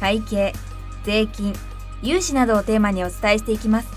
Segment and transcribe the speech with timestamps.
[0.00, 0.52] 会計
[1.04, 1.54] 税金
[2.02, 3.88] 融資などをテーマにお伝えしていきます。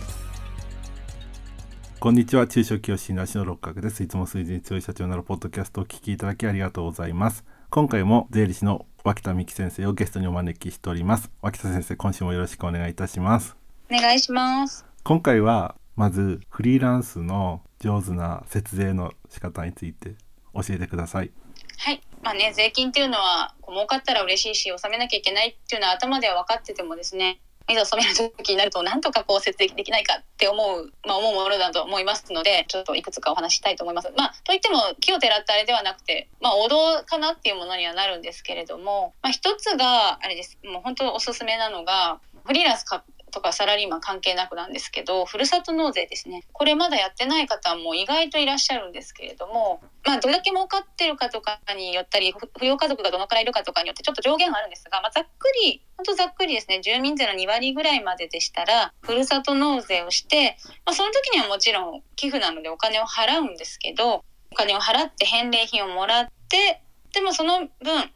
[2.00, 2.48] こんにちは。
[2.48, 4.04] 中小企業診断士の六角です。
[4.04, 7.44] いつも数字に強い社長になるポッドキャストをお聞きいただきありがとうございます。
[7.70, 11.32] 今回も税理士の脇田美希先生をゲストにお招きしております。
[11.42, 13.58] 脇田先生今週もよろしくお願いいたします。
[13.92, 14.86] お願いします。
[15.04, 20.16] 今回はまずフリーランスの上手な節税の仕方について
[20.54, 21.32] 教えてください。
[21.80, 34.12] はいまあね税金っていうのはこう儲かったら嬉しいし納めなきゃいけないっていうのは頭では分かっててもですねいざ納める時になるとなんとかこう節税できないかって思う、まあ、思うものだと思いますのでちょっといくつかお話したいと思います。
[34.18, 42.84] まあ、といっても木をてらったあれではなくて、まあ、王道かなっていうものにはなるんですけれども、まあ、一つがあれですもう本当おすすめなのがフリーランス
[43.32, 46.44] とかサラリーマン関係なくなんですけどふるさと納税ですね。
[46.54, 56.82] これまだやってない方も意外といらっしゃるんですけれども、まあ、どれだけ儲かってるかとかによったり扶養家族がどのくらいいるかとかによってちょっと上限があるんですが、まあ、ざっくりほんとざっくりですね。
[56.82, 66.82] 住民税の2割ぐらいまででしたらふるさと納税をして、まあ、その時にはもちろん寄付なのでお金を払うんですけどお金を払って返礼品をもらって
[67.14, 67.66] でもその分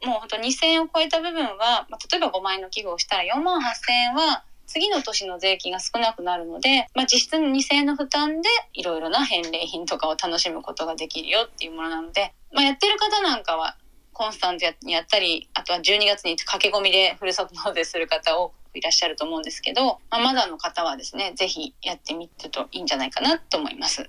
[0.04, 13.76] もうほんと2,000円を超えた部分は、まあ、例えば5万円の寄付をしたら4万8,000円は次の年の税金が少なくなるので、まあ、実質2000円の負担でいろいろな返礼品とかを楽しむことができるよっていうものなので、まあ、やってる方なんかは
[14.12, 24.08] コンスタントにやったりあとは12月に駆け込みでふるさと納税する方多くいらっしゃると思うんですけど、まあ、まだの方はですね是非やってみるといいんじゃないかなと思います。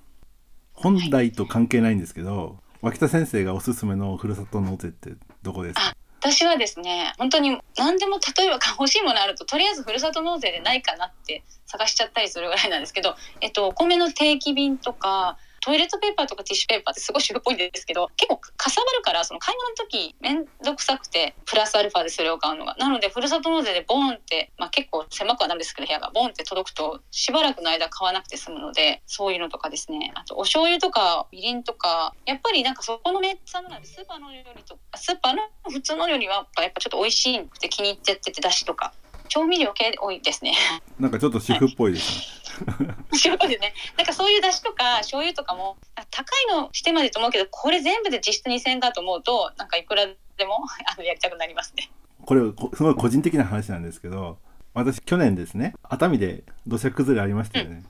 [0.73, 5.11] 本題と関係ないんですけど、はい、脇田先生がおすすめのふるさと納税って
[5.43, 5.95] どこですか？
[6.23, 30.11] 私はですね本当に何でも例えば欲しいものあるととりあえずふるさと納税でないかなって探しちゃったりするぐらいなんですけど、えっと、お米の定期便とかトイレットペーパーとかティッシュペーパーってすごい主婦っぽいんですけど結構かさばるからその買い物の時面倒くさくてプラスアルファでそれを買うのがなのでふるさと納税でボーンって、まあ、結構狭くはなるんですけど部屋がボンって届くとしばらくの間買わなくて済むのでそういうのとかですね。
[30.15, 38.93] あとお醤油とかみりんとかやっぱりなんかそこのメーカーなのでスーパーの料理とかスーパーの普通の料理はやっぱちょっと美味しいって気に入っちゃっててだしとか。
[39.33, 40.53] 調味料系多いですね。
[40.99, 42.93] なんかちょっと主婦っぽいですね。
[43.13, 43.73] 主婦ですね。
[43.97, 45.75] なんかそういう出汁とか醤油とかも
[46.11, 46.21] 高
[46.53, 51.89] いのしてまでと思うけど、これ全部で実質2000円かと思うと、なんかいくらでも あのやりたくなりますね。
[52.27, 52.41] これ
[52.75, 54.37] すごい個人的な話なんですけど、
[54.75, 57.83] 私去年ですね、熱海で土砂崩れありましたよね。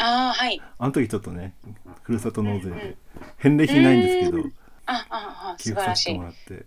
[0.00, 0.60] うん、ああはい。
[0.76, 1.54] あの時ちょっとね、
[2.02, 2.96] ふるさと納税で
[3.38, 4.42] 返礼品ないんですけど、
[4.86, 6.14] あああ素晴らしい。
[6.14, 6.66] もらって。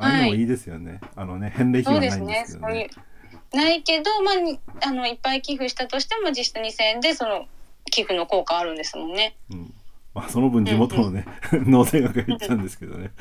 [0.00, 0.92] ああいうのもいいですよね。
[0.92, 2.74] はい、あのね返礼品はないんですけどね。
[2.74, 2.90] ね
[3.52, 7.46] ないけど、まあ、あのいっぱい寄付したとしても実質2,000円でその
[7.90, 9.36] 寄付の効果あるんですもんね。
[9.50, 9.74] うん
[10.12, 13.12] まあ、その分地元のね、うんうん、納税額がいっちゃうんですけどね。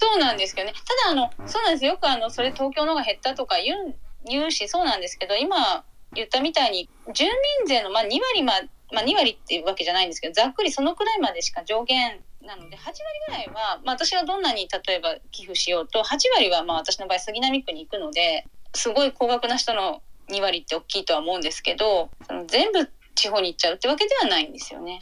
[0.00, 0.72] そうなんですけどね。
[0.72, 7.32] ただあのそうなんですよくあのそれ東京のが減ったとか言う言うしそうなんですけど今言ったみたいに住民
[7.66, 8.52] 税のまあ2割ま
[8.92, 12.96] まあ2割っていうわけじゃないんですけどざっくりそのくらいまでしか上限なので8割
[13.26, 16.04] ぐらいは、まあ、私はどんなに例えば寄付しようと8
[16.36, 24.98] 割はまあ私の場合杉並区に行くのですごい高額な人の2割って大きいとは思うんですけどその全部地方に行っちゃうってわけではないんですよね。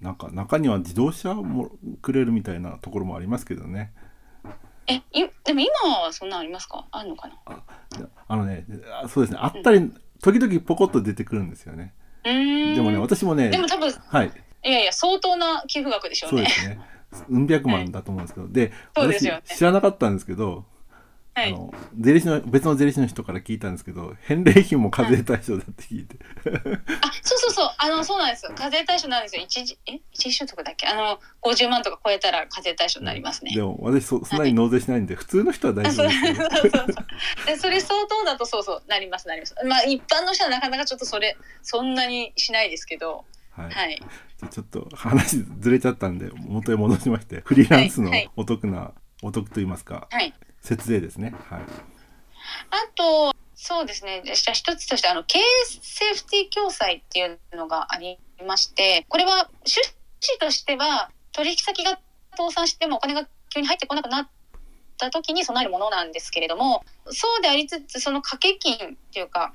[0.00, 3.92] なんか中には自動車もくれるみたいなところもありますけどね。
[4.88, 5.70] えいでも今
[6.02, 6.86] はそんなありますか？
[6.90, 7.34] あるのかな？
[7.46, 7.62] あ
[8.26, 8.66] あのね
[9.08, 11.94] そうですねあったり、うん、時々ポコッと出てくるんですよね。
[12.24, 14.32] でもね私もねでも多分はい
[14.64, 16.44] いやいや相当な寄付額でしょうね。
[16.44, 16.80] そうですね。
[17.28, 20.64] うん百万だと思うんですけど、で 私知らなかったんですけど、
[21.34, 26.18] はい、あの税理士の別の税理士の人から聞いたんですけど返礼品も課税対象だって聞いて、
[26.50, 27.70] はい、あそうそうそう。
[27.78, 28.52] あのそうなんですよ。
[28.54, 29.42] 課税対象なんですよ。
[29.42, 30.00] 一時え？
[30.12, 30.86] 一時所得だっけ？
[30.86, 39.54] あの50万とか超えたら課税対象になりますね、でも私そそんなに納税しないんで、はい、普通の人は大丈夫ですそうそうそうでそれ相当だとそうそうなりますなります。
[39.66, 43.24] まあ一般の人はなかなかちょっとそれそんなにしないですけど。
[43.50, 44.02] はい、はい。
[44.50, 48.92] ちょっと話ずれちゃったんで元へ戻しましてフリーランスのお得な、はい、
[49.24, 51.34] お得と言いますか、はい、節税ですね。
[51.50, 51.60] はい。
[51.60, 51.64] あ
[52.94, 54.22] とそうですね。
[54.24, 61.98] じゃ一つとしてあの経営セーフティー共済っていうのがありまして、これは趣旨としては取引先が
[62.36, 64.28] 倒産してもお金が急に入ってこなくなっ
[64.98, 68.78] た時に備えるものなんですけれどもそうでありつつその掛け金っ
[69.12, 69.52] ていうか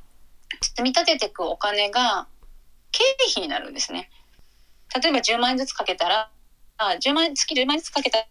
[0.62, 2.28] 積み立てていくお金が
[2.92, 4.10] 経費になるんですね。
[5.02, 6.30] 例えば10万円ずつかけたら
[6.78, 8.26] あ10万月10万円ずつかけた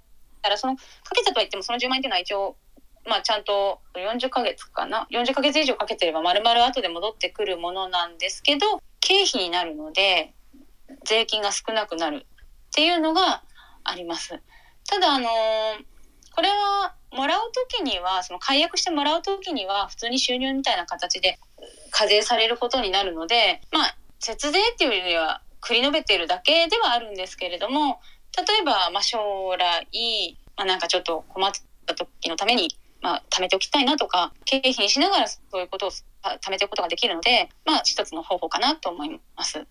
[0.49, 0.83] らそのか
[1.15, 2.57] けたとは言ってもその10万円っていうのは一応
[3.07, 10.35] まあ、ちゃんと40ヶ月かな40ヶ月以上かけてれば丸々後で戻ってくるものなんですけど経費になるので
[11.05, 13.43] 税金が少なくなるっていうのが
[13.85, 14.41] あります。
[14.89, 15.97] ただあのー
[16.37, 21.39] これはもらう時にはその解約してもらう時には普通に収入みたいな形で
[21.91, 28.01] 課税されることになるのでまあ節税っていうよりは繰り延べてるだけではあるんですけれども
[28.37, 31.53] 例えばまあ将来、まあ、なんかちょっと困っ
[31.87, 32.69] た時のために
[33.07, 39.65] まあ、貯めておきたいなとか経費にしながらそういうことを貯めておくことができるので、まあ、一つの方法かなと思います。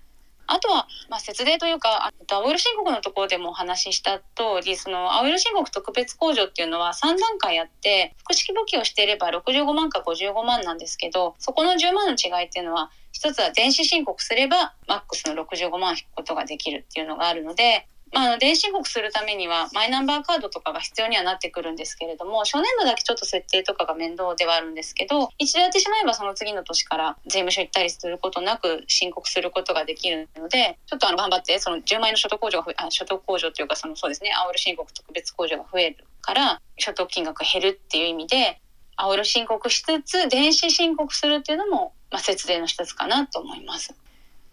[0.47, 38.61] あとは、まあ、節税というか、青色申告のところでもお話しした通り、その青色申告特別控除っていうのは3段階あって、複式簿記をしていれば65万か55万なんですけど、そこの10万の違いっていうのは、一つは電子申告すれば、マックスの65万引くことができるっていうのがあるので、まあ、電子申告するためにはマイナンバーカードとかが必要にはなってくるんですけれども初年度だけちょっと設定とかが面倒ではあるんですけど一度やってしまえばその次の年から税務署行ったりすることなく申告することができるのでちょっとあの頑張ってその10万円の所得控除があ所得控除というかそのそうですね青色申告特別控除が増えるから所得金額減るっていう意味で
[38.95, 43.93] 青色申告しつつ電子申告するっていうのも、まあ、節税の一つかなと思います。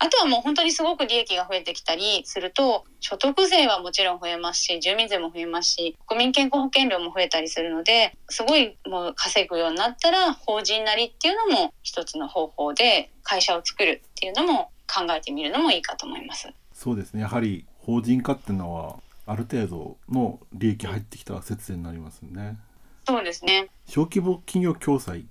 [0.04, 16.49] あとはもう本当にすごく利益が増えてきたりすると所得税はもちろん増えますし住民税も増えますし国民健康保険料も増えたりするのですごいもう稼ぐようになったら法人なりっていうのも一つの方法で会社を作るっていうのも考えてみるのもいいかと思います。
[16.75, 18.96] そうですねやはり法人化っていうのは
[19.26, 22.58] ある程度の利益入ってきたら節税になりますね。
[23.06, 23.69] そうですね。
[23.87, 25.25] 小規模企業共済っ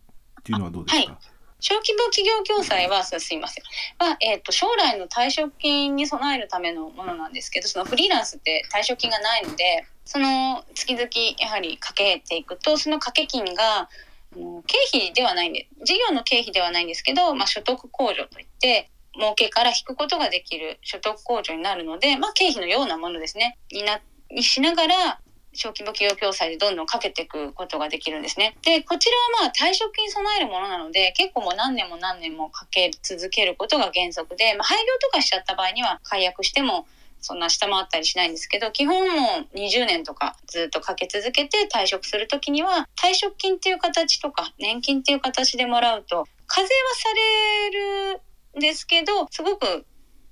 [0.44, 1.12] ていうのはどうですか？
[1.12, 1.31] はい
[1.62, 3.63] 小規模企業共済はすいません。
[4.00, 11.08] は、えーと、将来の退職金に備えるためのものなんですけどそのフリーランスって退職金がないのでその月々
[11.40, 13.90] やはりかけていくとその掛け金が
[14.34, 23.57] 経費ではないんで事業の経費ではないんですけど、まあ、所得控除といって儲けから引くことができる所得控除になるので、まあ、経費のようなものですね。
[23.72, 25.20] になにしながら
[25.53, 28.56] 小規模企業共済でどんどんかけていくことができるんですね。
[28.63, 36.86] で、こちらはまあ退職金備えるものなので、結構もう何年も何年もかけ続けることが原則で、まあ、廃業とかしちゃった場合には解約しても
[37.21, 48.21] そんな下回ったりしないんですけど、基本もう20年とかずっとかけ続けて退職するときには、退職金っていう形とか年金っていう形でもらうと、課税はされる
[48.57, 49.86] んですけど、すごく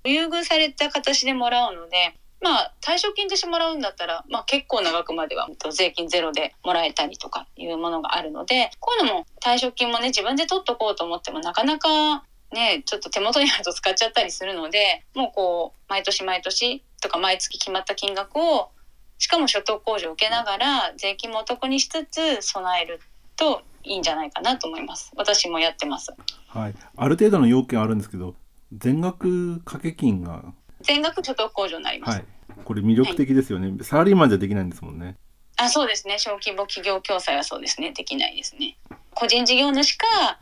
[0.04, 18.70] 優遇された形でもらうので、まあ退職金としてもらうんだったら、まあ、結構長くまでは税金ゼロでもらえたりとかいうものがあるのでこういうのも退職金もね自分で取っとこうと思ってもなかなかねちょっと手元にあると使っちゃったりするのでもうこう毎年毎年とか毎月決まった金額を
[19.18, 23.02] しかも所得控除を受けながら税金もお得にしつつ備える
[23.36, 25.12] といいんじゃないかなと思います。
[25.16, 26.14] 私もやってます。
[26.48, 26.76] はい。
[26.96, 28.36] ある程度の要件あるんですけど
[28.74, 32.18] 全額掛け金が全額所得控除になります。
[32.18, 32.26] はい、
[32.64, 35.16] これ魅力的ですよね、はい、サラリーマンじゃできないんですもんね。
[35.58, 36.18] あ、そうですね。
[36.20, 37.92] 小規模企業共済はそうですね。
[37.92, 38.78] できないですね。
[39.14, 40.40] 個人事業主か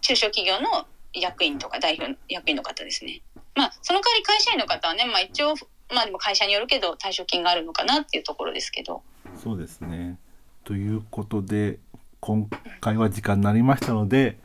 [0.00, 3.20] 中小企業の役員とか代表役員の方ですね。
[3.56, 5.54] まあその代わり会社員の方はね、まあ一応
[5.92, 9.02] まあでも会社によるけど退職金があるのかなっていうところですけど。
[9.42, 10.18] そうですね。
[10.62, 11.78] ということで
[12.20, 12.48] 今
[12.80, 14.38] 回は時間になりましたので。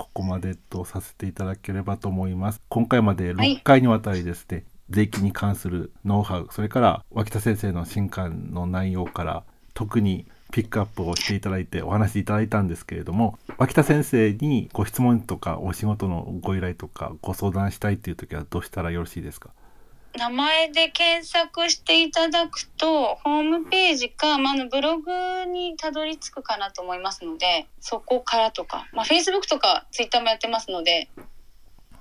[0.00, 2.62] ここまでとさせていただければと思います。
[2.70, 9.44] 今回まで6回にわたりですね、はい、税金に関するノウハウ、それから脇田先生の新刊の内容から
[9.74, 19.50] 特にピックアップをしていただいてお話しいただいたんですけれども脇田先生にご質問とかお仕事のご依頼とかご相談したいっていう時はどうしたらよろしいですか？
[20.18, 25.12] 名前で検索していただくとホームページか、まあ、のブログ
[25.46, 31.08] にたどり着くかなと思いますのでそこからとか、まあ、Facebook とか Twitter もやってますので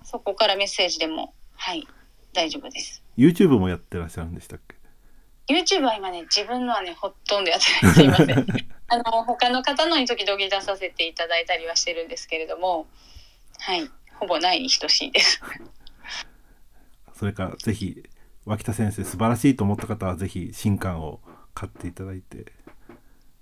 [0.04, 1.88] そこからメッセージでもはい。
[2.34, 3.04] 大丈夫です。
[3.18, 4.76] YouTube もやってらっしゃるんでしたっけ
[5.54, 8.30] ？YouTube は今ね自分のはねほとんどやってないすいません。
[8.92, 12.88] あの他の方のに時々出させていただいたりはしてるんですけれども
[13.60, 13.90] はい。
[14.20, 15.42] ほぼないに等しいです。
[17.14, 18.04] それからぜひ
[18.46, 21.22] 脇田先生素晴らしいと思った方はぜひ新刊を
[21.54, 22.54] 買っていただいて。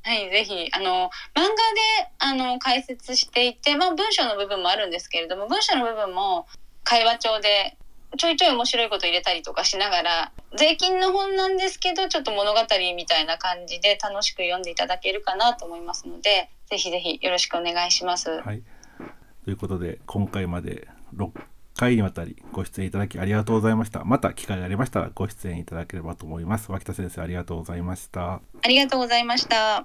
[0.04, 0.70] はい、ぜひ。
[0.72, 1.52] あの漫画で
[2.20, 6.48] あの解説していて、まあ、文章の部分もあるんですけれども文章の部分も
[6.84, 7.78] 会話帳で
[8.18, 12.60] ちょいちょい面白いこと入れたりとかしながら税金の本なんですけどちょっと物語
[12.96, 18.42] みたいな感じで楽しく読んでいただけるかなと思いますのでぜひぜひよろしくお願いします。
[18.42, 18.62] はい、
[19.46, 21.32] ということで今回まで6
[21.76, 24.04] 回にわたりご出演いただきありがとうございました。
[24.04, 26.72] また機会がありましたらご出演いただければと思います。
[26.72, 28.34] 脇田先生ありがとうございました。
[28.34, 29.84] ありがとうございました。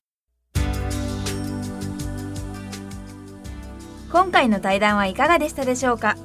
[4.10, 6.16] 今回の対談はいかがでしたでしょうか？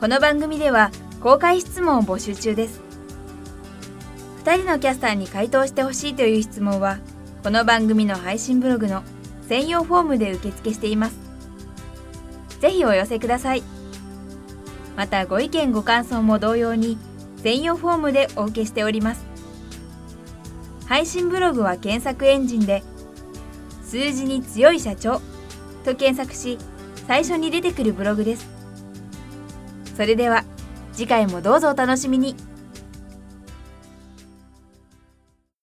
[0.00, 2.80] この番組では公開質問を募集中です。
[4.44, 6.98] 2人のキャスターに回答してほしいという質問は
[7.42, 9.02] この番組の配信ブログの
[9.48, 11.16] 専用フォームで受付しています。
[12.60, 13.62] ぜひお寄せください。
[14.96, 16.98] またご意見ご感想も同様に
[17.38, 19.24] 専用フォームでお受けしております。
[20.86, 22.82] 配信ブログは検索エンジンで
[23.84, 25.20] 数字に強い社長
[25.84, 26.58] と検索し
[27.06, 28.53] 最初に出てくるブログです。
[29.94, 30.44] それでは
[30.92, 32.36] 次回もどうぞお楽しみに。